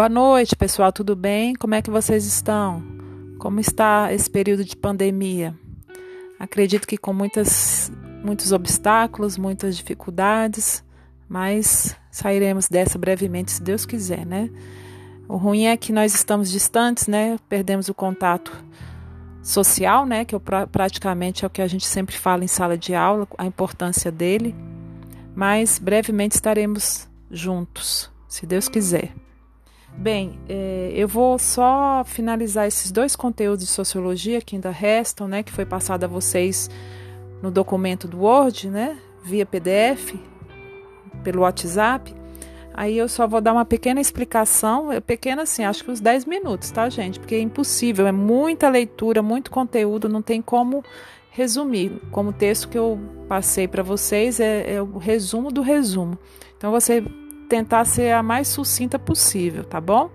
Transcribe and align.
Boa 0.00 0.08
noite, 0.08 0.56
pessoal, 0.56 0.90
tudo 0.90 1.14
bem? 1.14 1.54
Como 1.54 1.74
é 1.74 1.82
que 1.82 1.90
vocês 1.90 2.24
estão? 2.24 2.82
Como 3.38 3.60
está 3.60 4.10
esse 4.10 4.30
período 4.30 4.64
de 4.64 4.74
pandemia? 4.74 5.54
Acredito 6.38 6.88
que 6.88 6.96
com 6.96 7.12
muitas, 7.12 7.92
muitos 8.24 8.50
obstáculos, 8.50 9.36
muitas 9.36 9.76
dificuldades, 9.76 10.82
mas 11.28 11.94
sairemos 12.10 12.66
dessa 12.66 12.96
brevemente, 12.96 13.52
se 13.52 13.62
Deus 13.62 13.84
quiser, 13.84 14.24
né? 14.24 14.48
O 15.28 15.36
ruim 15.36 15.66
é 15.66 15.76
que 15.76 15.92
nós 15.92 16.14
estamos 16.14 16.50
distantes, 16.50 17.06
né? 17.06 17.38
Perdemos 17.46 17.90
o 17.90 17.94
contato 17.94 18.56
social, 19.42 20.06
né? 20.06 20.24
Que 20.24 20.34
praticamente 20.72 21.44
é 21.44 21.46
o 21.46 21.50
que 21.50 21.60
a 21.60 21.68
gente 21.68 21.86
sempre 21.86 22.16
fala 22.16 22.42
em 22.42 22.48
sala 22.48 22.78
de 22.78 22.94
aula, 22.94 23.28
a 23.36 23.44
importância 23.44 24.10
dele. 24.10 24.56
Mas 25.36 25.78
brevemente 25.78 26.36
estaremos 26.36 27.06
juntos, 27.30 28.10
se 28.26 28.46
Deus 28.46 28.66
quiser. 28.66 29.12
Bem, 29.96 30.38
é, 30.48 30.92
eu 30.94 31.06
vou 31.06 31.38
só 31.38 32.02
finalizar 32.06 32.66
esses 32.66 32.90
dois 32.90 33.14
conteúdos 33.14 33.66
de 33.66 33.70
sociologia 33.70 34.40
que 34.40 34.56
ainda 34.56 34.70
restam, 34.70 35.28
né, 35.28 35.42
que 35.42 35.52
foi 35.52 35.66
passado 35.66 36.04
a 36.04 36.06
vocês 36.06 36.70
no 37.42 37.50
documento 37.50 38.08
do 38.08 38.20
Word, 38.20 38.70
né, 38.70 38.98
via 39.22 39.44
PDF, 39.44 40.14
pelo 41.22 41.42
WhatsApp. 41.42 42.14
Aí 42.72 42.96
eu 42.96 43.08
só 43.08 43.26
vou 43.26 43.40
dar 43.40 43.52
uma 43.52 43.64
pequena 43.64 44.00
explicação, 44.00 44.90
é 44.90 45.00
pequena 45.00 45.42
assim, 45.42 45.64
acho 45.64 45.84
que 45.84 45.90
uns 45.90 46.00
10 46.00 46.24
minutos, 46.24 46.70
tá, 46.70 46.88
gente? 46.88 47.18
Porque 47.18 47.34
é 47.34 47.40
impossível, 47.40 48.06
é 48.06 48.12
muita 48.12 48.68
leitura, 48.68 49.20
muito 49.22 49.50
conteúdo, 49.50 50.08
não 50.08 50.22
tem 50.22 50.40
como 50.40 50.82
resumir. 51.30 52.00
Como 52.10 52.30
o 52.30 52.32
texto 52.32 52.68
que 52.68 52.78
eu 52.78 52.98
passei 53.28 53.68
para 53.68 53.82
vocês 53.82 54.40
é, 54.40 54.74
é 54.74 54.82
o 54.82 54.98
resumo 54.98 55.50
do 55.50 55.60
resumo. 55.62 56.18
Então 56.56 56.70
você 56.70 57.04
tentar 57.50 57.84
ser 57.84 58.12
a 58.12 58.22
mais 58.22 58.46
sucinta 58.46 58.96
possível, 58.96 59.64
tá 59.64 59.80
bom? 59.80 60.08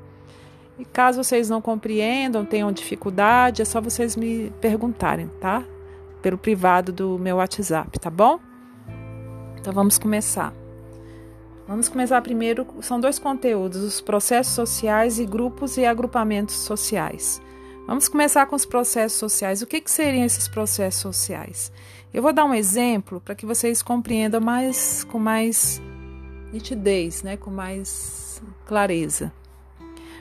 E 0.80 0.86
caso 0.86 1.22
vocês 1.22 1.50
não 1.50 1.62
compreendam, 1.62 2.46
tenham 2.46 2.72
dificuldade, 2.72 3.62
é 3.62 3.66
só 3.66 3.82
vocês 3.82 4.16
me 4.16 4.52
perguntarem, 4.62 5.28
tá? 5.40 5.62
Pelo 6.22 6.38
privado 6.38 6.94
do 6.94 7.20
meu 7.20 7.36
WhatsApp, 7.36 8.00
tá 8.00 8.10
bom? 8.10 8.40
Então 9.60 9.74
vamos 9.74 9.98
começar. 9.98 10.54
Vamos 11.68 11.90
começar 11.90 12.22
primeiro, 12.22 12.66
são 12.82 13.00
dois 13.02 13.20
conteúdos, 13.20 13.82
os 13.82 14.00
processos 14.00 14.54
sociais 14.54 15.20
e 15.20 15.26
grupos 15.26 15.78
e 15.78 15.86
agrupamentos 15.86 16.56
sociais. 16.56 17.42
Vamos 17.86 18.08
começar 18.08 18.46
com 18.46 18.56
os 18.56 18.66
processos 18.66 19.20
sociais. 19.20 19.62
O 19.62 19.68
que, 19.68 19.82
que 19.82 19.92
seriam 19.92 20.24
esses 20.24 20.48
processos 20.48 21.02
sociais? 21.02 21.72
Eu 22.14 22.22
vou 22.22 22.32
dar 22.32 22.46
um 22.46 22.54
exemplo 22.54 23.20
para 23.20 23.36
que 23.36 23.46
vocês 23.46 23.82
compreendam 23.82 24.40
mais 24.40 25.04
com 25.04 25.20
mais 25.20 25.82
nitidez, 26.52 27.24
né, 27.24 27.38
com 27.38 27.50
mais 27.50 28.42
clareza. 28.66 29.32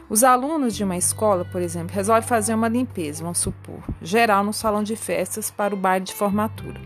Os 0.08 0.22
alunos 0.22 0.76
de 0.76 0.84
uma 0.84 0.96
escola, 0.96 1.44
por 1.46 1.62
exemplo, 1.62 1.94
resolvem 1.94 2.28
fazer 2.28 2.54
uma 2.54 2.68
limpeza, 2.68 3.22
vamos 3.22 3.38
supor, 3.38 3.82
geral 4.02 4.44
no 4.44 4.52
salão 4.52 4.82
de 4.82 4.96
festas 4.96 5.50
para 5.50 5.74
o 5.74 5.78
baile 5.78 6.04
de 6.04 6.12
formatura. 6.12 6.80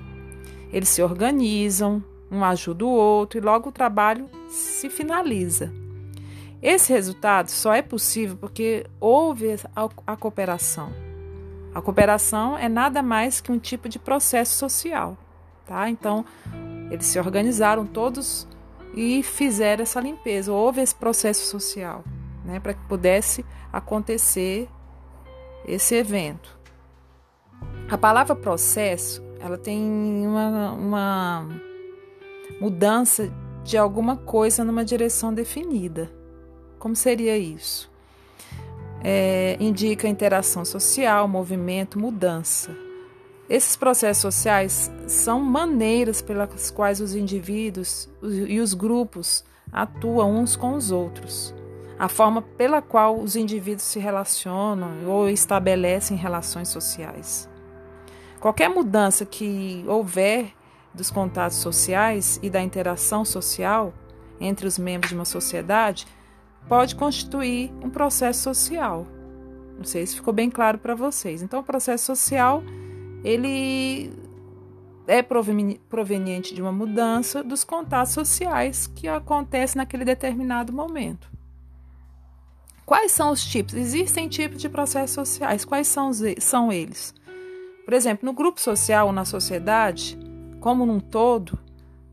Eles 0.72 0.89
se 0.89 1.03
organizam, 1.03 2.03
um 2.30 2.45
ajuda 2.45 2.84
o 2.84 2.89
outro 2.89 3.39
e 3.39 3.42
logo 3.42 3.70
o 3.70 3.72
trabalho 3.72 4.28
se 4.48 4.89
finaliza. 4.89 5.73
Esse 6.62 6.92
resultado 6.92 7.48
só 7.48 7.73
é 7.73 7.83
possível 7.83 8.36
porque 8.36 8.84
houve 9.00 9.56
a, 10.06 10.17
cooperação. 10.17 10.92
A 11.75 11.80
cooperação 11.80 12.58
é 12.58 12.69
nada 12.69 13.02
mais 13.02 13.41
que 13.41 13.52
um 13.52 13.58
tipo 13.58 13.89
de 13.89 13.98
processo 13.98 14.56
social, 14.56 15.17
tá? 15.64 15.89
Então, 15.89 16.25
eles 16.91 17.06
se 17.06 17.19
organizaram 17.19 17.86
todos 17.86 18.47
e 18.94 19.22
fizeram 19.22 19.83
essa 19.83 20.00
limpeza. 20.00 20.53
Houve 20.53 20.81
esse 20.81 20.94
processo 20.94 21.44
social, 21.47 22.05
né, 22.45 22.61
para 22.61 22.74
que 22.74 22.85
pudesse 22.86 23.45
acontecer 23.73 24.68
esse 25.67 25.95
evento. 25.95 26.58
A 27.90 27.96
palavra 27.96 28.35
processo, 28.35 29.23
ela 29.40 29.57
tem 29.57 29.80
uma, 30.27 30.73
uma 30.73 31.48
mudança 32.61 33.33
de 33.64 33.77
alguma 33.77 34.17
coisa 34.17 34.64
numa 34.64 34.85
direção 34.85 35.33
definida. 35.33 36.11
Como 36.79 36.95
seria 36.95 37.36
isso? 37.36 37.91
É, 39.02 39.57
indica 39.61 40.08
interação 40.08 40.64
social, 40.64 41.29
movimento, 41.29 41.98
mudança. 41.98 42.87
Esses 43.48 43.77
processos 43.77 44.20
sociais 44.20 44.91
são 45.07 45.41
maneiras 45.41 46.20
pelas 46.20 46.70
quais 46.70 47.01
os 47.01 47.14
indivíduos 47.14 48.09
e 48.23 48.61
os 48.61 48.75
grupos 48.75 49.42
atuam 49.73 50.36
uns 50.36 50.55
com 50.55 50.75
os 50.75 50.91
outros. 50.91 51.55
A 51.98 52.09
forma 52.09 52.42
pela 52.42 52.83
qual 52.83 53.19
os 53.19 53.36
indivíduos 53.36 53.85
se 53.85 53.98
relacionam 53.98 55.07
ou 55.07 55.31
estabelecem 55.31 56.17
relações 56.17 56.69
sociais. 56.69 57.48
Qualquer 58.39 58.69
mudança 58.69 59.25
que 59.25 59.83
houver 59.89 60.53
dos 60.92 61.11
contatos 61.11 61.57
sociais 61.57 62.39
e 62.42 62.51
da 62.51 62.61
interação 62.61 63.25
social 63.25 63.95
entre 64.39 64.67
os 64.67 64.79
membros 64.79 65.09
de 65.09 65.17
uma 65.17 65.25
sociedade 65.25 66.07
pode 66.69 66.95
constituir 66.95 67.73
um 67.83 67.89
processo 67.89 68.42
social. 68.42 69.07
Não 69.77 69.85
sei 69.85 70.07
se 70.07 70.17
ficou 70.17 70.35
bem 70.35 70.51
claro 70.51 70.79
para 70.79 70.95
vocês. 70.95 71.42
Então, 71.42 71.61
o 71.61 71.65
processo 71.65 72.05
social 72.05 72.63
ele 73.24 74.12
é 75.06 75.23
proveniente 75.23 76.55
de 76.55 76.61
uma 76.61 76.73
mudança 76.73 77.42
dos 77.42 77.64
contatos 77.64 78.12
sociais 78.12 78.86
que 78.86 79.08
acontece 79.08 79.77
naquele 79.77 80.05
determinado 80.05 80.73
momento. 80.73 81.30
Quais 82.84 83.12
são 83.12 83.33
os 83.33 83.45
tipos? 83.45 83.74
Existem 83.74 84.29
tipos 84.29 84.61
de 84.61 84.68
processos 84.68 85.11
sociais. 85.11 85.64
Quais 85.64 85.89
são, 85.89 86.11
são 86.39 86.73
eles? 86.73 87.14
Por 87.84 87.95
exemplo, 87.95 88.27
no 88.27 88.33
grupo 88.33 88.61
social 88.61 89.08
ou 89.08 89.12
na 89.12 89.24
sociedade, 89.24 90.18
como 90.61 90.85
num 90.85 91.00
todo, 91.00 91.58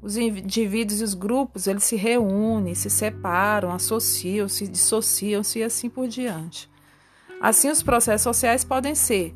os 0.01 0.17
indivíduos 0.17 1.01
e 1.01 1.03
os 1.03 1.13
grupos 1.13 1.67
eles 1.67 1.83
se 1.83 1.95
reúnem, 1.95 2.75
se 2.75 2.89
separam, 2.89 3.71
associam, 3.71 4.47
se 4.47 4.67
dissociam-se 4.67 5.59
e 5.59 5.63
assim 5.63 5.89
por 5.89 6.07
diante. 6.07 6.69
Assim, 7.41 7.69
os 7.69 7.83
processos 7.83 8.23
sociais 8.23 8.63
podem 8.63 8.95
ser 8.95 9.35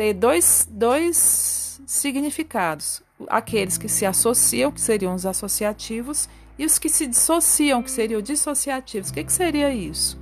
ter 0.00 0.14
dois, 0.14 0.66
dois 0.70 1.78
significados: 1.86 3.02
aqueles 3.28 3.76
que 3.76 3.86
se 3.86 4.06
associam, 4.06 4.72
que 4.72 4.80
seriam 4.80 5.14
os 5.14 5.26
associativos, 5.26 6.26
e 6.58 6.64
os 6.64 6.78
que 6.78 6.88
se 6.88 7.06
dissociam, 7.06 7.82
que 7.82 7.90
seriam 7.90 8.22
dissociativos. 8.22 9.10
O 9.10 9.12
que, 9.12 9.24
que 9.24 9.32
seria 9.32 9.70
isso? 9.70 10.18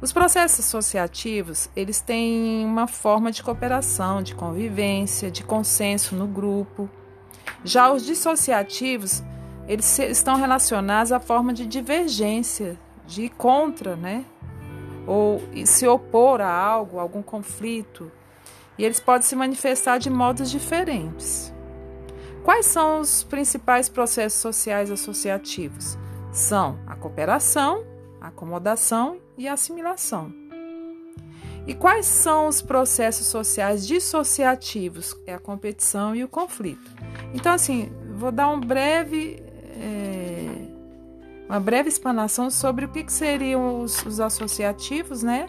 Os 0.00 0.10
processos 0.10 0.60
associativos, 0.60 1.68
eles 1.76 2.00
têm 2.00 2.64
uma 2.64 2.86
forma 2.86 3.30
de 3.30 3.42
cooperação, 3.42 4.22
de 4.22 4.34
convivência, 4.34 5.30
de 5.30 5.44
consenso 5.44 6.16
no 6.16 6.26
grupo. 6.26 6.88
Já 7.62 7.92
os 7.92 8.06
dissociativos, 8.06 9.22
eles 9.66 9.98
estão 9.98 10.36
relacionados 10.36 11.12
à 11.12 11.20
forma 11.20 11.52
de 11.52 11.66
divergência, 11.66 12.78
de 13.06 13.28
contra, 13.28 13.96
né? 13.96 14.24
Ou 15.06 15.42
se 15.66 15.86
opor 15.86 16.40
a 16.40 16.50
algo, 16.50 16.98
algum 16.98 17.20
conflito, 17.20 18.10
e 18.78 18.84
eles 18.84 19.00
podem 19.00 19.22
se 19.22 19.34
manifestar 19.34 19.98
de 19.98 20.08
modos 20.08 20.50
diferentes. 20.50 21.52
Quais 22.44 22.64
são 22.66 23.00
os 23.00 23.24
principais 23.24 23.88
processos 23.88 24.40
sociais 24.40 24.90
associativos? 24.90 25.98
São 26.32 26.78
a 26.86 26.94
cooperação, 26.94 27.84
a 28.20 28.28
acomodação 28.28 29.20
e 29.36 29.48
a 29.48 29.54
assimilação. 29.54 30.32
E 31.66 31.74
quais 31.74 32.06
são 32.06 32.48
os 32.48 32.62
processos 32.62 33.26
sociais 33.26 33.86
dissociativos? 33.86 35.14
É 35.26 35.34
a 35.34 35.38
competição 35.38 36.16
e 36.16 36.24
o 36.24 36.28
conflito. 36.28 36.90
Então, 37.34 37.52
assim, 37.52 37.92
vou 38.14 38.32
dar 38.32 38.48
um 38.48 38.58
breve, 38.58 39.42
é, 39.76 41.46
uma 41.46 41.60
breve 41.60 41.90
explanação 41.90 42.50
sobre 42.50 42.86
o 42.86 42.88
que, 42.88 43.04
que 43.04 43.12
seriam 43.12 43.82
os, 43.82 44.02
os 44.06 44.18
associativos, 44.18 45.22
né? 45.22 45.46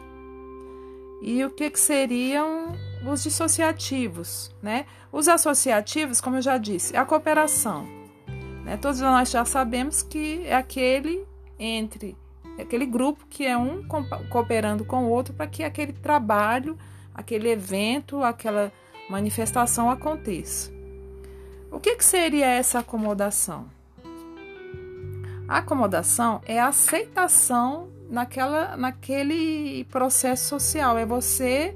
E 1.21 1.45
o 1.45 1.49
que, 1.49 1.69
que 1.69 1.79
seriam 1.79 2.73
os 3.05 3.23
dissociativos, 3.23 4.53
né? 4.61 4.85
Os 5.11 5.27
associativos, 5.27 6.21
como 6.21 6.37
eu 6.37 6.41
já 6.41 6.57
disse, 6.57 6.95
é 6.95 6.99
a 6.99 7.05
cooperação. 7.05 7.87
Né? 8.63 8.77
Todos 8.77 8.99
nós 8.99 9.31
já 9.31 9.45
sabemos 9.45 10.03
que 10.03 10.43
é 10.45 10.55
aquele 10.55 11.25
entre 11.57 12.15
é 12.57 12.63
aquele 12.63 12.85
grupo 12.85 13.25
que 13.29 13.45
é 13.45 13.57
um 13.57 13.83
cooperando 14.29 14.83
com 14.83 15.05
o 15.05 15.09
outro 15.09 15.33
para 15.33 15.47
que 15.47 15.63
aquele 15.63 15.93
trabalho, 15.93 16.77
aquele 17.15 17.49
evento, 17.49 18.21
aquela 18.21 18.69
manifestação 19.09 19.89
aconteça. 19.89 20.69
O 21.71 21.79
que, 21.79 21.95
que 21.95 22.03
seria 22.03 22.47
essa 22.47 22.79
acomodação? 22.79 23.67
A 25.47 25.59
acomodação 25.59 26.41
é 26.45 26.59
a 26.59 26.67
aceitação 26.67 27.89
naquela, 28.09 28.75
naquele 28.75 29.85
processo 29.85 30.49
social, 30.49 30.97
é 30.97 31.05
você 31.05 31.75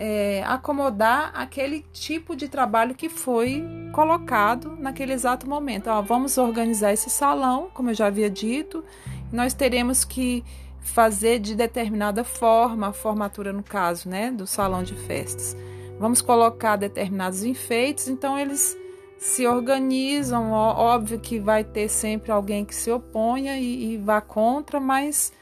é, 0.00 0.44
acomodar 0.46 1.32
aquele 1.34 1.84
tipo 1.92 2.36
de 2.36 2.48
trabalho 2.48 2.94
que 2.94 3.08
foi 3.08 3.64
colocado 3.92 4.76
naquele 4.78 5.12
exato 5.12 5.48
momento. 5.48 5.90
Ó, 5.90 6.00
vamos 6.00 6.38
organizar 6.38 6.92
esse 6.92 7.10
salão, 7.10 7.68
como 7.74 7.90
eu 7.90 7.94
já 7.94 8.06
havia 8.06 8.30
dito, 8.30 8.84
nós 9.32 9.52
teremos 9.52 10.04
que 10.04 10.44
fazer 10.80 11.40
de 11.40 11.56
determinada 11.56 12.22
forma 12.22 12.88
a 12.88 12.92
formatura, 12.92 13.52
no 13.52 13.62
caso, 13.62 14.08
né, 14.08 14.30
do 14.30 14.46
salão 14.46 14.84
de 14.84 14.94
festas. 14.94 15.56
Vamos 15.98 16.22
colocar 16.22 16.76
determinados 16.76 17.42
enfeites, 17.42 18.06
então 18.06 18.38
eles 18.38 18.76
se 19.18 19.48
organizam. 19.48 20.52
Óbvio 20.52 21.18
que 21.18 21.40
vai 21.40 21.64
ter 21.64 21.88
sempre 21.88 22.30
alguém 22.30 22.64
que 22.64 22.74
se 22.74 22.90
oponha 22.90 23.58
e, 23.58 23.94
e 23.94 23.96
vá 23.96 24.20
contra, 24.20 24.78
mas 24.78 25.32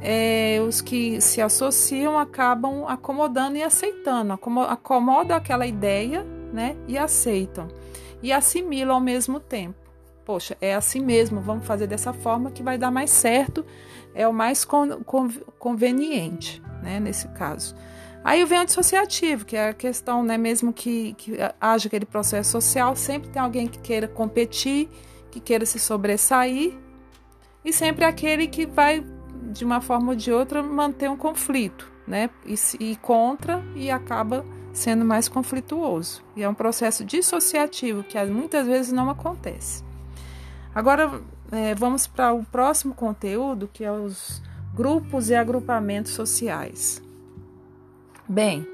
é, 0.00 0.58
os 0.66 0.80
que 0.80 1.20
se 1.20 1.40
associam 1.40 2.18
acabam 2.18 2.86
acomodando 2.86 3.56
e 3.56 3.62
aceitando, 3.62 4.32
acomodam 4.68 5.36
aquela 5.36 5.66
ideia 5.66 6.24
né, 6.52 6.76
e 6.88 6.96
aceitam 6.96 7.68
e 8.22 8.32
assimilam 8.32 8.94
ao 8.94 9.00
mesmo 9.00 9.40
tempo. 9.40 9.78
Poxa, 10.24 10.56
é 10.60 10.74
assim 10.74 11.00
mesmo, 11.00 11.40
vamos 11.40 11.66
fazer 11.66 11.86
dessa 11.86 12.12
forma 12.12 12.50
que 12.50 12.62
vai 12.62 12.78
dar 12.78 12.90
mais 12.90 13.10
certo, 13.10 13.64
é 14.14 14.28
o 14.28 14.32
mais 14.32 14.64
con 14.64 15.02
conveniente, 15.58 16.62
né, 16.82 17.00
nesse 17.00 17.28
caso. 17.28 17.74
Aí 18.22 18.44
vem 18.44 18.60
o 18.60 18.66
dissociativo, 18.66 19.46
que 19.46 19.56
é 19.56 19.70
a 19.70 19.74
questão, 19.74 20.22
né, 20.22 20.36
mesmo 20.36 20.72
que, 20.72 21.14
que 21.14 21.36
haja 21.60 21.88
aquele 21.88 22.04
processo 22.04 22.50
social, 22.50 22.94
sempre 22.94 23.30
tem 23.30 23.40
alguém 23.40 23.66
que 23.66 23.78
queira 23.78 24.06
competir, 24.06 24.88
que 25.30 25.40
queira 25.40 25.64
se 25.64 25.78
sobressair, 25.78 26.76
e 27.64 27.72
sempre 27.72 28.04
aquele 28.04 28.46
que 28.46 28.66
vai, 28.66 29.04
de 29.50 29.64
uma 29.64 29.80
forma 29.80 30.10
ou 30.10 30.14
de 30.16 30.32
outra, 30.32 30.62
manter 30.62 31.10
um 31.10 31.16
conflito, 31.16 31.90
né, 32.06 32.30
e, 32.46 32.54
e 32.78 32.96
contra 32.96 33.62
e 33.74 33.90
acaba 33.90 34.44
sendo 34.72 35.04
mais 35.04 35.28
conflituoso. 35.28 36.22
E 36.36 36.42
é 36.42 36.48
um 36.48 36.54
processo 36.54 37.04
dissociativo 37.04 38.02
que 38.04 38.22
muitas 38.24 38.66
vezes 38.66 38.92
não 38.92 39.10
acontece. 39.10 39.84
Agora 40.74 41.20
é, 41.50 41.74
vamos 41.74 42.06
para 42.06 42.32
o 42.32 42.44
próximo 42.44 42.94
conteúdo, 42.94 43.68
que 43.72 43.84
é 43.84 43.90
os 43.90 44.40
grupos 44.74 45.30
e 45.30 45.34
agrupamentos 45.34 46.12
sociais. 46.12 47.02
Bem, 48.28 48.66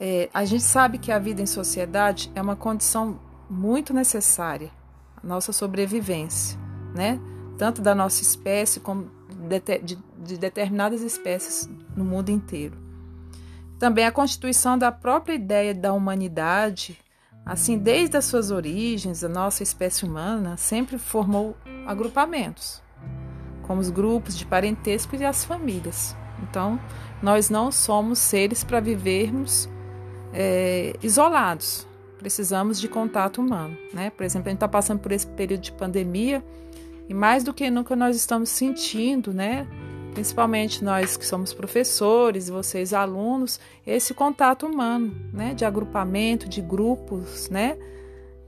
é, 0.00 0.30
a 0.32 0.44
gente 0.44 0.62
sabe 0.62 0.98
que 0.98 1.12
a 1.12 1.18
vida 1.18 1.42
em 1.42 1.46
sociedade 1.46 2.30
é 2.34 2.40
uma 2.40 2.56
condição 2.56 3.20
muito 3.50 3.92
necessária, 3.92 4.70
a 5.22 5.26
nossa 5.26 5.52
sobrevivência, 5.52 6.58
né? 6.94 7.20
Tanto 7.58 7.82
da 7.82 7.94
nossa 7.94 8.22
espécie 8.22 8.80
como 8.80 9.10
de, 9.38 9.78
de, 9.78 9.98
de 10.18 10.38
determinadas 10.38 11.02
espécies 11.02 11.68
no 11.96 12.04
mundo 12.04 12.30
inteiro. 12.30 12.76
Também 13.78 14.04
a 14.04 14.12
constituição 14.12 14.76
da 14.76 14.90
própria 14.90 15.34
ideia 15.34 15.72
da 15.72 15.92
humanidade, 15.92 16.98
assim, 17.46 17.78
desde 17.78 18.16
as 18.16 18.24
suas 18.24 18.50
origens, 18.50 19.22
a 19.22 19.28
nossa 19.28 19.62
espécie 19.62 20.04
humana 20.04 20.56
sempre 20.56 20.98
formou 20.98 21.56
agrupamentos, 21.86 22.82
como 23.62 23.80
os 23.80 23.90
grupos 23.90 24.36
de 24.36 24.44
parentesco 24.44 25.14
e 25.14 25.24
as 25.24 25.44
famílias. 25.44 26.16
Então, 26.42 26.78
nós 27.22 27.48
não 27.50 27.70
somos 27.70 28.18
seres 28.18 28.64
para 28.64 28.80
vivermos 28.80 29.68
é, 30.32 30.96
isolados. 31.02 31.86
Precisamos 32.18 32.80
de 32.80 32.88
contato 32.88 33.40
humano, 33.40 33.78
né? 33.94 34.10
Por 34.10 34.24
exemplo, 34.24 34.48
a 34.48 34.50
gente 34.50 34.56
está 34.56 34.68
passando 34.68 34.98
por 34.98 35.12
esse 35.12 35.26
período 35.26 35.60
de 35.60 35.72
pandemia 35.72 36.44
e 37.08 37.14
mais 37.14 37.42
do 37.42 37.54
que 37.54 37.70
nunca 37.70 37.96
nós 37.96 38.16
estamos 38.16 38.50
sentindo, 38.50 39.32
né? 39.32 39.66
Principalmente 40.12 40.84
nós 40.84 41.16
que 41.16 41.24
somos 41.24 41.54
professores 41.54 42.48
vocês 42.48 42.92
alunos, 42.92 43.58
esse 43.86 44.12
contato 44.12 44.66
humano, 44.66 45.14
né? 45.32 45.54
De 45.54 45.64
agrupamento, 45.64 46.48
de 46.48 46.60
grupos, 46.60 47.48
né? 47.48 47.78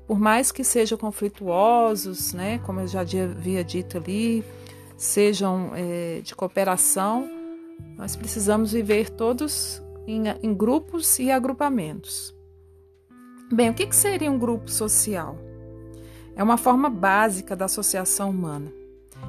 Por 0.07 0.19
mais 0.19 0.53
que 0.53 0.62
sejam 0.65 0.99
conflituosos, 0.99 2.35
né? 2.35 2.59
Como 2.59 2.81
eu 2.81 2.87
já 2.87 3.01
havia 3.01 3.65
dito 3.65 3.97
ali, 3.97 4.45
sejam 4.97 5.73
é, 5.75 6.21
de 6.23 6.35
cooperação, 6.35 7.31
nós 7.97 8.15
precisamos 8.15 8.73
viver 8.73 9.09
todos 9.09 9.83
em, 10.06 10.25
em 10.43 10.53
grupos 10.53 11.19
e 11.19 11.31
agrupamentos. 11.31 12.35
Bem, 13.53 13.71
o 13.71 13.75
que, 13.75 13.87
que 13.87 13.97
seria 13.97 14.31
um 14.31 14.39
grupo 14.39 14.71
social? 14.71 15.50
É 16.41 16.43
uma 16.43 16.57
forma 16.57 16.89
básica 16.89 17.55
da 17.55 17.67
associação 17.67 18.31
humana. 18.31 18.73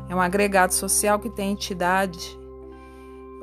É 0.08 0.16
um 0.16 0.22
agregado 0.22 0.74
social 0.74 1.20
que 1.20 1.30
tem 1.30 1.52
entidade, 1.52 2.40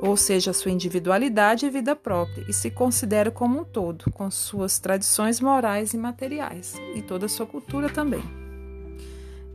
ou 0.01 0.17
seja, 0.17 0.53
sua 0.53 0.71
individualidade 0.71 1.67
e 1.67 1.69
vida 1.69 1.95
própria, 1.95 2.43
e 2.49 2.51
se 2.51 2.71
considera 2.71 3.29
como 3.29 3.59
um 3.59 3.63
todo, 3.63 4.05
com 4.11 4.31
suas 4.31 4.79
tradições 4.79 5.39
morais 5.39 5.93
e 5.93 5.99
materiais, 5.99 6.81
e 6.95 7.03
toda 7.03 7.27
a 7.27 7.29
sua 7.29 7.45
cultura 7.45 7.89
também. 7.89 8.23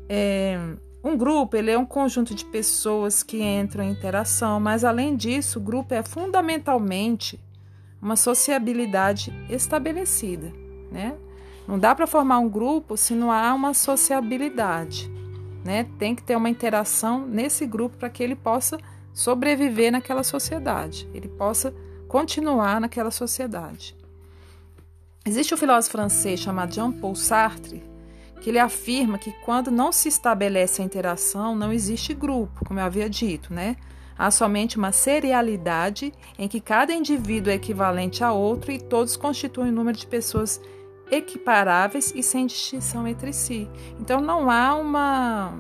É, 0.09 0.61
um 1.03 1.17
grupo 1.17 1.57
ele 1.57 1.73
é 1.73 1.77
um 1.77 1.85
conjunto 1.85 2.37
de 2.37 2.45
pessoas 2.45 3.25
que 3.25 3.43
entram 3.43 3.83
em 3.83 3.91
interação, 3.91 4.61
mas 4.61 4.85
além 4.85 5.17
disso, 5.17 5.59
o 5.59 5.63
grupo 5.63 5.93
é 5.93 6.05
fundamentalmente 6.05 7.41
uma 8.01 8.15
sociabilidade 8.15 9.33
estabelecida, 9.51 10.53
né? 10.93 11.17
Não 11.67 11.79
dá 11.79 11.95
para 11.95 12.07
formar 12.07 12.39
um 12.39 12.49
grupo 12.49 12.97
se 12.97 13.15
não 13.15 13.33
há 13.33 13.53
uma 13.55 13.73
sociabilidade, 13.73 15.11
né? 15.65 15.87
Tem 15.99 16.15
que 16.15 16.23
ter 16.23 16.37
uma 16.37 16.51
interação 16.51 17.27
nesse 17.27 17.67
grupo 17.67 17.97
para 17.97 18.11
que 18.11 18.23
ele 18.23 18.37
possa 18.37 18.79
sobreviver 19.13 19.93
naquela 19.93 20.23
sociedade, 20.23 21.09
ele 21.15 21.29
possa 21.29 21.75
continuar 22.09 22.81
naquela 22.81 23.11
sociedade. 23.11 23.97
Existe 25.25 25.55
um 25.55 25.57
filósofo 25.57 25.93
francês 25.93 26.41
chamado 26.41 26.75
Jean-Paul 26.75 27.15
Sartre 27.15 27.95
que 28.45 28.51
ele 28.51 28.59
afirma 28.59 29.17
que 29.17 29.33
quando 29.43 29.71
não 29.71 29.91
se 29.91 30.07
estabelece 30.07 30.83
a 30.83 30.85
interação, 30.85 31.57
não 31.57 31.73
existe 31.73 32.13
grupo, 32.13 32.63
como 32.63 32.79
eu 32.79 32.85
havia 32.85 33.09
dito, 33.09 33.55
né? 33.55 33.75
Há 34.19 34.31
somente 34.31 34.77
uma 34.77 34.93
serialidade 34.93 36.13
em 36.39 36.47
que 36.47 36.61
cada 36.61 36.93
indivíduo 36.93 37.51
é 37.51 37.55
equivalente 37.55 38.23
a 38.23 38.33
outro 38.33 38.71
e 38.71 38.79
todos 38.79 39.17
constituem 39.17 39.71
um 39.71 39.75
número 39.75 39.97
de 39.97 40.07
pessoas 40.07 40.61
equiparáveis 41.11 42.13
e 42.15 42.23
sem 42.23 42.47
distinção 42.47 43.07
entre 43.07 43.33
si. 43.33 43.69
Então 44.01 44.21
não 44.21 44.51
há 44.51 44.75
uma 44.75 45.55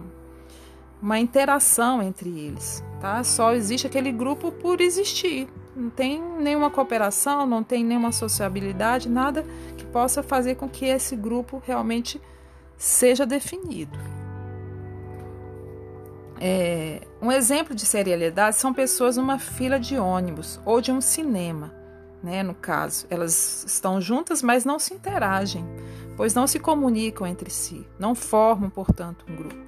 uma 1.00 1.18
interação 1.18 2.02
entre 2.02 2.30
eles, 2.30 2.82
tá? 2.98 3.22
Só 3.22 3.52
existe 3.52 3.86
aquele 3.86 4.10
grupo 4.10 4.50
por 4.50 4.80
existir. 4.80 5.46
Não 5.76 5.90
tem 5.90 6.22
nenhuma 6.38 6.70
cooperação, 6.70 7.44
não 7.44 7.62
tem 7.62 7.84
nenhuma 7.84 8.10
sociabilidade, 8.10 9.08
nada 9.08 9.44
que 9.76 9.84
possa 9.84 10.22
fazer 10.22 10.54
com 10.54 10.66
que 10.66 10.86
esse 10.86 11.14
grupo 11.14 11.62
realmente 11.66 12.18
seja 12.78 13.26
definido. 13.26 13.98
É, 16.40 17.02
um 17.20 17.30
exemplo 17.30 17.74
de 17.74 17.84
serialidade 17.84 18.56
são 18.56 18.72
pessoas 18.72 19.16
numa 19.16 19.38
fila 19.38 19.78
de 19.78 19.98
ônibus 19.98 20.60
ou 20.64 20.80
de 20.80 20.90
um 20.90 21.00
cinema, 21.00 21.74
né? 22.24 22.42
No 22.42 22.54
caso, 22.54 23.06
elas 23.10 23.64
estão 23.68 24.00
juntas, 24.00 24.42
mas 24.42 24.64
não 24.64 24.78
se 24.78 24.94
interagem, 24.94 25.64
pois 26.16 26.34
não 26.34 26.46
se 26.46 26.58
comunicam 26.58 27.26
entre 27.26 27.50
si, 27.50 27.86
não 27.98 28.14
formam, 28.14 28.70
portanto, 28.70 29.26
um 29.28 29.36
grupo. 29.36 29.62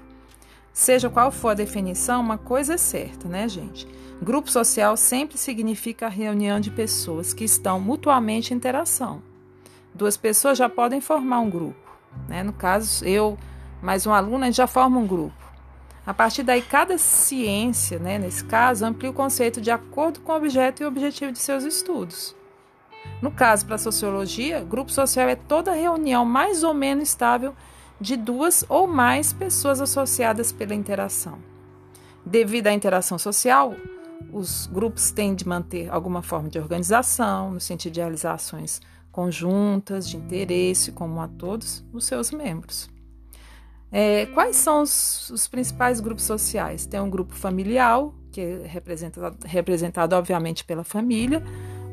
Seja 0.73 1.11
qual 1.11 1.31
for 1.31 1.51
a 1.51 1.55
definição, 1.55 2.21
uma 2.21 2.39
coisa 2.39 2.75
é 2.75 2.77
certa, 2.79 3.29
né, 3.29 3.49
gente? 3.49 3.87
Grupo 4.23 4.51
social 4.51 4.97
sempre 4.97 5.37
significa 5.37 6.07
a 6.07 6.11
reunião 6.11 6.59
de 6.59 6.71
pessoas 6.71 7.35
que 7.35 7.45
estão 7.45 7.79
mutuamente 7.79 8.53
em 8.53 8.57
interação. 8.57 9.23
Duas 9.95 10.17
pessoas 10.17 10.57
já 10.57 10.69
podem 10.69 11.01
formar 11.01 11.41
um 11.41 11.51
grupo. 11.51 11.91
Né? 12.29 12.43
No 12.43 12.53
caso, 12.53 13.05
eu 13.05 13.39
mais 13.83 14.07
um 14.07 14.13
aluno, 14.13 14.45
a 14.45 14.47
gente 14.47 14.57
já 14.57 14.67
forma 14.67 14.99
um 14.99 15.07
grupo. 15.07 15.35
A 16.07 16.15
partir 16.15 16.43
daí, 16.43 16.63
cada 16.63 16.97
ciência, 16.99 17.99
né, 17.99 18.17
nesse 18.19 18.45
caso, 18.45 18.85
amplia 18.85 19.11
o 19.11 19.15
conceito 19.15 19.61
de 19.61 19.71
acordo 19.71 20.21
com 20.21 20.33
o 20.33 20.37
objeto 20.37 20.83
e 20.83 20.85
o 20.85 20.89
objetivo 20.89 21.33
de 21.33 21.39
seus 21.39 21.65
estudos. 21.65 22.36
No 23.27 23.33
caso, 23.33 23.67
para 23.67 23.75
a 23.75 23.79
sociologia, 23.79 24.63
grupo 24.63 24.93
social 24.93 25.29
é 25.29 25.35
toda 25.35 25.73
reunião 25.73 26.25
mais 26.25 26.63
ou 26.63 26.73
menos 26.73 27.09
estável 27.09 27.57
de 28.01 28.17
duas 28.17 28.65
ou 28.69 28.87
mais 28.87 29.33
pessoas 29.33 29.81
associadas 29.81 30.53
pela 30.53 30.77
interação. 30.77 31.41
Devido 32.25 32.69
à 32.69 32.73
interação 32.73 33.19
social, 33.19 33.75
os 34.33 34.69
grupos 34.69 35.11
têm 35.11 35.35
de 35.35 35.45
manter 35.45 35.91
alguma 35.91 36.23
forma 36.23 36.49
de 36.49 36.57
organização, 36.57 37.51
no 37.51 37.59
sentido 37.59 37.95
de 37.95 38.01
realizar 38.01 38.35
ações 38.35 38.81
conjuntas 39.11 40.09
de 40.09 40.17
interesse 40.17 40.93
comum 40.93 41.21
a 41.21 41.27
todos 41.27 41.85
os 41.93 42.05
seus 42.05 42.31
membros. 42.31 42.89
É, 43.91 44.27
quais 44.27 44.55
são 44.55 44.83
os, 44.83 45.31
os, 45.31 45.49
principais 45.49 45.99
grupos 45.99 46.23
sociais? 46.23 46.87
Tem 46.87 47.01
um 47.01 47.11
grupo 47.11 47.35
familiar, 47.35 48.09
que 48.31 48.41
é 48.41 48.67
representado, 48.69 49.37
representado 49.45 50.15
obviamente 50.15 50.65
pela 50.65 50.85
família, 50.85 51.43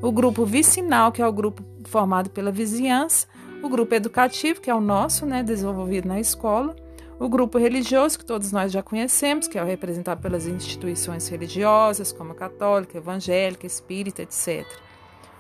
o 0.03 0.11
grupo 0.11 0.45
vicinal, 0.45 1.13
que 1.13 1.21
é 1.21 1.27
o 1.27 1.31
grupo 1.31 1.63
formado 1.85 2.29
pela 2.29 2.51
vizinhança, 2.51 3.25
o 3.63 3.69
grupo 3.69 3.95
educativo, 3.95 4.59
que 4.59 4.69
é 4.69 4.75
o 4.75 4.81
nosso, 4.81 5.25
né, 5.25 5.41
desenvolvido 5.41 6.09
na 6.09 6.19
escola, 6.19 6.75
o 7.17 7.29
grupo 7.29 7.57
religioso, 7.57 8.19
que 8.19 8.25
todos 8.25 8.51
nós 8.51 8.69
já 8.69 8.83
conhecemos, 8.83 9.47
que 9.47 9.57
é 9.57 9.63
o 9.63 9.65
representado 9.65 10.21
pelas 10.21 10.45
instituições 10.45 11.29
religiosas, 11.29 12.11
como 12.11 12.35
católica, 12.35 12.97
evangélica, 12.97 13.65
espírita, 13.65 14.23
etc. 14.23 14.67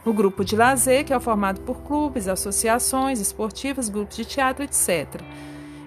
O 0.05 0.13
grupo 0.13 0.45
de 0.45 0.55
lazer, 0.55 1.03
que 1.03 1.13
é 1.13 1.19
formado 1.19 1.59
por 1.61 1.81
clubes, 1.81 2.29
associações 2.29 3.19
esportivas, 3.19 3.89
grupos 3.89 4.15
de 4.15 4.23
teatro, 4.23 4.63
etc. 4.63 5.21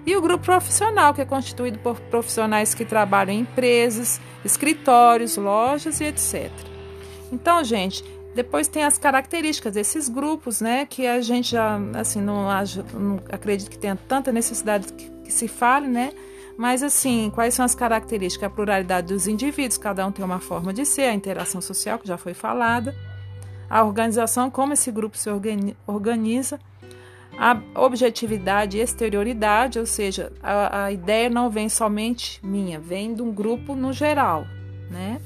E 0.05 0.15
o 0.15 0.21
grupo 0.21 0.45
profissional, 0.45 1.15
que 1.15 1.21
é 1.21 1.25
constituído 1.25 1.79
por 1.79 1.99
profissionais 1.99 2.75
que 2.75 2.85
trabalham 2.85 3.33
em 3.33 3.39
empresas, 3.39 4.21
escritórios, 4.45 5.35
lojas 5.35 5.99
e 5.99 6.03
etc. 6.03 6.51
Então, 7.31 7.63
gente, 7.63 8.03
depois 8.37 8.67
tem 8.67 8.83
as 8.83 8.99
características 8.99 9.73
desses 9.73 10.07
grupos, 10.07 10.61
né? 10.61 10.85
Que 10.85 11.07
a 11.07 11.19
gente 11.21 11.51
já, 11.51 11.79
assim, 11.95 12.21
não, 12.21 12.43
não 12.93 13.19
acredito 13.31 13.67
que 13.67 13.79
tenha 13.79 13.95
tanta 13.95 14.31
necessidade 14.31 14.93
que, 14.93 15.09
que 15.23 15.33
se 15.33 15.47
fale, 15.47 15.87
né? 15.87 16.13
Mas, 16.55 16.83
assim, 16.83 17.31
quais 17.33 17.55
são 17.55 17.65
as 17.65 17.73
características? 17.73 18.47
A 18.47 18.53
pluralidade 18.53 19.07
dos 19.07 19.27
indivíduos, 19.27 19.79
cada 19.79 20.05
um 20.05 20.11
tem 20.11 20.23
uma 20.23 20.39
forma 20.39 20.71
de 20.71 20.85
ser, 20.85 21.03
a 21.03 21.15
interação 21.15 21.59
social, 21.61 21.97
que 21.97 22.07
já 22.07 22.15
foi 22.15 22.35
falada, 22.35 22.95
a 23.67 23.83
organização, 23.83 24.51
como 24.51 24.73
esse 24.73 24.91
grupo 24.91 25.17
se 25.17 25.29
organiza, 25.87 26.59
a 27.39 27.59
objetividade 27.75 28.77
e 28.77 28.81
exterioridade, 28.81 29.79
ou 29.79 29.85
seja, 29.87 30.31
a, 30.43 30.85
a 30.85 30.91
ideia 30.91 31.27
não 31.27 31.49
vem 31.49 31.69
somente 31.69 32.39
minha, 32.45 32.79
vem 32.79 33.15
de 33.15 33.21
um 33.23 33.31
grupo 33.31 33.75
no 33.75 33.91
geral, 33.91 34.45
né? 34.91 35.19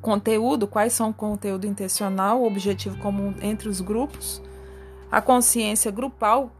Conteúdo, 0.00 0.66
quais 0.66 0.92
são 0.92 1.10
o 1.10 1.14
conteúdo 1.14 1.66
intencional, 1.66 2.40
o 2.40 2.46
objetivo 2.46 2.96
comum 2.98 3.34
entre 3.42 3.68
os 3.68 3.80
grupos, 3.80 4.40
a 5.10 5.20
consciência 5.20 5.90
grupal, 5.90 6.52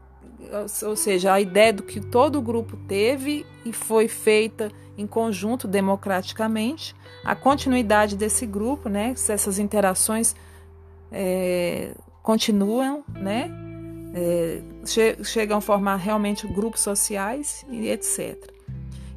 ou 0.83 0.95
seja, 0.95 1.33
a 1.33 1.39
ideia 1.39 1.71
do 1.71 1.83
que 1.83 2.01
todo 2.01 2.37
o 2.37 2.41
grupo 2.41 2.75
teve 2.87 3.45
e 3.65 3.71
foi 3.71 4.07
feita 4.07 4.71
em 4.97 5.07
conjunto 5.07 5.67
democraticamente, 5.67 6.95
a 7.23 7.35
continuidade 7.35 8.17
desse 8.17 8.45
grupo, 8.45 8.89
né? 8.89 9.13
Se 9.15 9.31
essas 9.31 9.59
interações 9.59 10.35
é, 11.11 11.93
continuam, 12.21 13.03
né? 13.13 13.49
é, 14.13 14.61
che 14.85 15.23
chegam 15.23 15.57
a 15.57 15.61
formar 15.61 15.97
realmente 15.97 16.47
grupos 16.47 16.81
sociais 16.81 17.65
e 17.69 17.89
etc. 17.89 18.58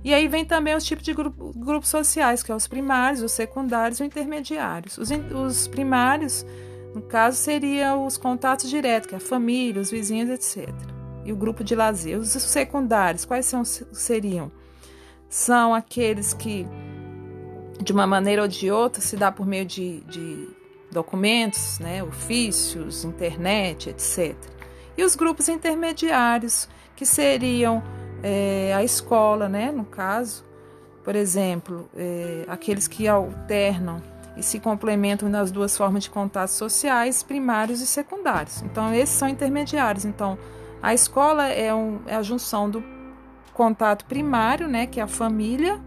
E 0.05 0.13
aí 0.13 0.27
vem 0.27 0.45
também 0.45 0.75
os 0.75 0.85
tipos 0.85 1.05
de 1.05 1.13
grupo, 1.13 1.53
grupos 1.57 1.89
sociais, 1.89 2.43
que 2.43 2.49
são 2.49 2.55
é 2.55 2.57
os 2.57 2.67
primários, 2.67 3.23
os 3.23 3.33
secundários 3.33 4.01
e 4.01 4.03
os 4.03 4.07
intermediários. 4.07 4.99
Os, 4.99 5.11
os 5.11 5.69
primários, 5.69 6.45
no 6.95 7.03
caso, 7.03 7.37
seriam 7.37 8.05
os 8.07 8.17
contatos 8.17 8.69
diretos, 8.69 9.09
que 9.09 9.15
é 9.15 9.19
a 9.19 9.21
família, 9.21 9.81
os 9.81 9.91
vizinhos, 9.91 10.29
etc. 10.31 10.69
E 11.25 11.33
o 11.33 11.37
grupo 11.37 11.63
de 11.63 11.75
lazer. 11.75 12.19
Os 12.19 12.29
secundários, 12.31 13.25
quais 13.25 13.47
são, 13.47 13.65
seriam? 13.65 14.51
São 15.29 15.73
aqueles 15.73 16.35
que, 16.35 16.67
de 17.81 17.93
uma 17.93 18.07
maneira 18.07 18.43
ou 18.43 18.49
de 18.49 18.71
outra, 18.71 19.01
se 19.01 19.17
dá 19.17 19.31
por 19.31 19.47
meio 19.47 19.65
de, 19.65 20.01
de 20.01 20.49
documentos, 20.91 21.79
né, 21.79 22.03
ofícios, 22.03 23.05
internet, 23.05 23.89
etc 23.89 24.37
e 24.97 25.03
os 25.03 25.15
grupos 25.15 25.49
intermediários, 25.49 26.69
que 26.95 27.07
seriam 27.07 27.83
é, 28.23 28.73
a 28.75 28.83
escola, 28.85 29.49
né, 29.49 29.73
no 29.73 29.85
caso, 29.85 30.45
por 31.05 31.17
exemplo, 31.17 31.88
é, 31.97 32.45
aqueles 32.47 32.87
que 32.87 33.09
alternam 33.09 34.00
e 34.37 34.43
se 34.43 34.61
complementam 34.61 35.29
nas 35.29 35.50
duas 35.50 35.76
formas 35.76 36.05
de 36.05 36.11
contatos 36.11 36.55
sociais, 36.55 37.23
primários 37.23 37.81
e 37.81 37.87
secundários. 37.87 38.62
Então, 38.62 38.95
esses 38.95 39.14
são 39.14 39.29
intermediários. 39.29 40.05
Então, 40.05 40.38
a 40.83 40.95
escola 40.95 41.49
é, 41.49 41.75
um, 41.75 42.00
é 42.07 42.14
a 42.14 42.23
junção 42.23 42.71
do 42.71 42.83
contato 43.52 44.05
primário, 44.07 44.69
né, 44.69 44.87
que 44.87 45.00
é 45.00 45.02
a 45.02 45.09
família, 45.09 45.81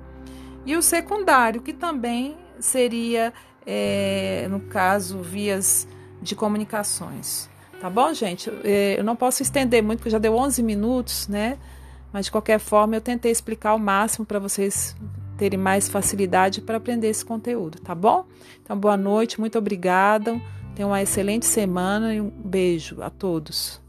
e 0.66 0.76
o 0.76 0.82
secundário, 0.82 1.62
que 1.62 1.74
também 1.74 2.38
seria, 2.60 3.34
é, 3.66 4.48
no 4.50 4.60
caso, 4.60 5.22
vias 5.22 5.88
de 6.22 6.36
comunicações. 6.36 7.50
Tá 7.80 7.90
bom, 7.90 8.14
gente? 8.14 8.52
É, 8.64 8.96
eu 8.98 9.04
não 9.04 9.16
posso 9.16 9.44
estender 9.44 9.84
muito, 9.84 10.00
porque 10.00 10.10
já 10.10 10.18
deu 10.18 10.36
11 10.36 10.64
minutos, 10.64 11.28
né? 11.28 11.58
Mas 12.16 12.28
de 12.28 12.32
qualquer 12.32 12.60
forma, 12.60 12.96
eu 12.96 13.02
tentei 13.02 13.30
explicar 13.30 13.74
o 13.76 13.78
máximo 13.78 14.26
para 14.26 14.40
vocês 14.40 14.96
terem 15.38 15.60
mais 15.60 15.90
facilidade 15.90 16.62
para 16.62 16.78
aprender 16.78 17.10
esse 17.10 17.26
conteúdo, 17.26 17.78
tá 17.82 17.94
bom? 17.94 18.26
Então, 18.64 18.80
boa 18.80 18.96
noite, 18.96 19.38
muito 19.38 19.58
obrigada. 19.58 20.40
Tenham 20.74 20.92
uma 20.92 21.02
excelente 21.02 21.46
semana 21.46 22.16
e 22.16 22.22
um 22.22 22.30
beijo 22.30 23.02
a 23.02 23.10
todos. 23.10 23.82